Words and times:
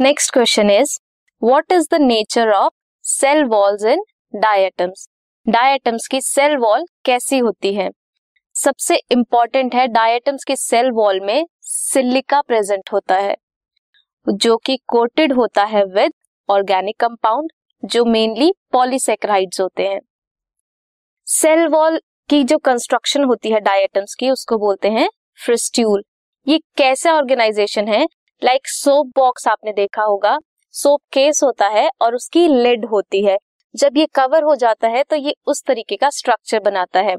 Next 0.00 0.32
question 0.32 0.70
is 0.70 0.92
what 1.42 1.72
is 1.72 1.86
the 1.90 1.94
nature 2.00 2.50
of 2.50 2.72
cell 3.04 3.42
walls 3.44 3.84
in 3.84 4.02
diatoms 4.34 5.06
diatoms 5.46 6.06
की 6.06 6.20
cell 6.20 6.56
wall 6.56 6.84
कैसी 7.04 7.38
होती 7.38 7.72
है? 7.74 7.88
सबसे 8.56 8.96
इंपॉर्टेंट 9.12 9.74
है 9.74 9.86
डायटम्स 9.88 10.44
की 10.44 10.54
सेल 10.56 10.90
वॉल 10.90 11.20
में 11.20 11.46
सिलिका 11.62 12.40
प्रेजेंट 12.40 12.92
होता 12.92 13.16
है, 13.16 13.34
जो 14.26 14.56
कि 14.56 14.76
कोटेड 14.88 15.32
होता 15.32 15.64
है 15.64 15.84
विद 15.86 16.12
ऑर्गेनिक 16.48 16.98
कंपाउंड 17.00 17.50
जो 17.82 18.04
मेनली 18.04 18.50
पॉलीसेक्राइड्स 18.72 19.60
होते 19.60 19.86
हैं। 19.88 20.00
सेल 21.26 21.66
वॉल 21.66 22.00
की 22.30 22.42
जो 22.44 22.58
कंस्ट्रक्शन 22.60 23.24
होती 23.24 23.50
है 23.50 23.60
डायटम्स 23.60 24.14
की, 24.14 24.30
उसको 24.30 24.58
बोलते 24.58 24.90
हैं 24.90 25.08
फ्रिस्ट्यूल 25.38 26.02
ये 26.46 26.58
कैसा 26.76 27.12
ऑर्गेनाइजेशन 27.12 27.88
है? 27.88 28.06
लाइक 28.42 28.68
सोप 28.68 29.06
बॉक्स 29.16 29.46
आपने 29.48 29.72
देखा 29.72 30.02
होगा 30.02 30.38
सोप 30.74 31.00
केस 31.12 31.42
होता 31.44 31.66
है 31.68 31.88
और 32.02 32.14
उसकी 32.14 32.46
लिड 32.48 32.84
होती 32.86 33.24
है। 33.24 33.36
जब 33.74 33.96
ये 33.96 34.06
कवर 34.14 34.42
हो 34.42 34.54
जाता 34.56 34.88
है 34.88 35.02
तो 35.02 35.16
ये 35.16 35.34
उस 35.46 35.62
तरीके 35.66 35.96
का 35.96 36.10
स्ट्रक्चर 36.10 36.60
बनाता 36.60 37.00
है। 37.00 37.16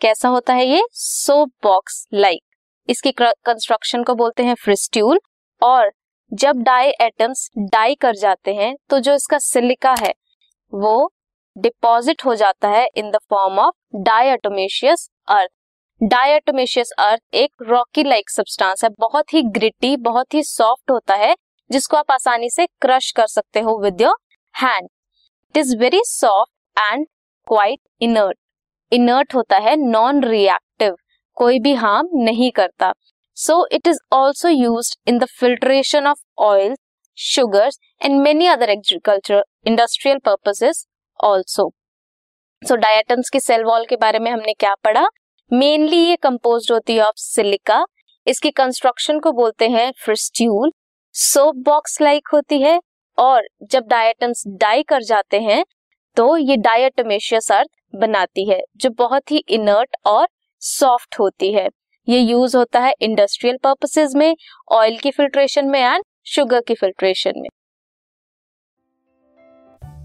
कैसा 0.00 0.28
होता 0.28 0.54
है 0.54 0.66
ये? 0.66 0.82
सोप 0.92 1.50
बॉक्स 1.64 2.06
लाइक 2.14 2.42
इसकी 2.88 3.12
कंस्ट्रक्शन 3.12 4.02
को 4.02 4.14
बोलते 4.14 4.42
हैं 4.42 4.54
फ्रिस्ट्यूल 4.54 5.20
और 5.62 5.90
जब 6.32 6.62
डाई 6.62 6.90
एटम्स 7.00 7.48
डाई 7.58 7.94
कर 7.94 8.16
जाते 8.16 8.54
हैं 8.54 8.74
तो 8.90 8.98
जो 8.98 9.14
इसका 9.14 9.38
सिलिका 9.40 9.94
है, 10.00 10.12
वो 10.72 11.10
डिपॉजिट 11.56 12.24
हो 12.24 12.34
जाता 12.34 12.68
है 12.68 12.86
in 12.96 13.10
the 13.10 13.18
form 13.30 13.58
of 13.58 13.74
diatomaceous 14.02 15.08
earth 15.28 15.50
diatomaceous 16.00 16.90
earth 16.98 17.34
एक 17.34 17.62
रॉकी 17.68 18.02
लाइक 18.04 18.30
सब्सटेंस 18.30 18.84
है, 18.84 18.90
बहुत 19.00 19.32
ही 19.34 19.42
ग्रिटी 19.44 19.96
बहुत 19.98 20.34
ही 20.34 20.42
सॉफ्ट 20.42 20.90
होता 20.90 21.14
है, 21.14 21.34
जिसको 21.70 21.96
आप 21.96 22.10
आसानी 22.12 22.50
से 22.50 22.66
क्रश 22.82 23.10
कर 23.12 23.26
सकते 23.26 23.60
हो 23.60 23.78
with 23.82 24.00
your 24.00 24.16
hand 24.54 24.88
it 25.50 25.56
is 25.56 25.76
very 25.78 26.02
soft 26.06 26.80
and 26.82 27.06
quite 27.46 27.80
inert 28.00 28.38
inert 28.92 29.34
होता 29.34 29.58
है 29.58 29.74
नॉन 29.78 30.22
रिएक्टिव 30.24 30.96
कोई 31.36 31.58
भी 31.60 31.74
हार्म 31.74 32.08
नहीं 32.22 32.50
करता. 32.52 32.92
So 33.36 33.66
it 33.72 33.86
is 33.88 33.98
also 34.12 34.48
use 34.48 34.94
in 35.08 35.18
the 35.18 35.24
filtration 35.30 36.06
of 36.06 36.22
oil 36.44 36.76
sugars 37.18 37.78
and 38.02 38.20
many 38.22 38.46
other 38.46 38.70
agriculture 38.70 39.44
industrial 39.66 40.18
purposes 40.24 40.86
also 41.20 41.70
so 42.62 42.76
diatoms 42.76 43.30
की 43.30 43.40
cell 43.40 43.64
wall 43.64 43.84
के 43.88 43.96
बारे 43.96 44.18
में 44.18 44.30
हमने 44.30 44.52
क्या 44.54 44.74
पढ़ा? 44.84 45.08
मेनली 45.50 45.96
ये 45.98 46.16
कंपोज 46.16 46.66
होती 46.70 46.94
है 46.94 47.02
ऑफ़ 47.02 47.14
सिलिका 47.16 47.84
इसकी 48.26 48.50
कंस्ट्रक्शन 48.50 49.18
को 49.18 49.30
बोलते 49.32 49.68
हैं 49.68 49.90
फ्रिस्ट्यूल 50.04 50.72
सोप 51.14 51.56
बॉक्स 51.66 52.00
लाइक 52.02 52.28
होती 52.32 52.60
है 52.62 52.78
और 53.18 53.48
जब 53.72 53.86
डायटम्स 53.90 54.42
डाई 54.60 54.82
कर 54.82 55.02
जाते 55.02 55.40
हैं 55.40 55.64
तो 56.16 56.36
ये 56.36 56.56
डायटमेशियस 56.58 57.50
अर्थ 57.52 57.68
बनाती 57.96 58.48
है, 58.48 58.60
जो 58.76 58.90
बहुत 58.90 59.30
ही 59.30 59.42
इनर्ट 59.48 59.96
और 60.06 60.28
सॉफ्ट 60.62 61.18
होती 61.20 61.52
है। 61.52 61.68
ये 62.08 62.18
यूज़ 62.20 62.56
होता 62.56 62.80
है 62.80 62.92
इंडस्ट्रियल 63.00 63.56
पर्पसेस 63.64 64.14
में 64.16 64.34
ऑयल 64.72 64.98
की 64.98 65.10
फिल्ट्रेशन 65.10 65.68
में 65.68 65.80
एंड 65.80 66.04
शुगर 66.26 66.60
की 66.60 66.74
फिल्ट्रेशन 66.74 67.40
में। 67.40 67.48